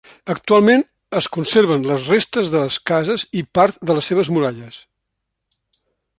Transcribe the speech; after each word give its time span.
Actualment 0.33 0.79
es 1.19 1.27
conserven 1.35 1.85
les 1.91 2.07
restes 2.13 2.49
de 2.55 2.63
les 2.65 2.79
cases 2.93 3.27
i 3.43 3.45
part 3.59 3.79
de 3.91 3.99
les 3.99 4.11
seves 4.13 4.33
muralles. 4.39 4.81